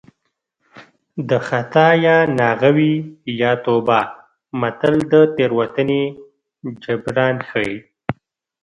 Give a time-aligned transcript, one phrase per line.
[1.29, 2.93] د خطا یا ناغه وي
[3.41, 3.99] یا توبه
[4.61, 6.03] متل د تېروتنې
[6.83, 7.75] جبران ښيي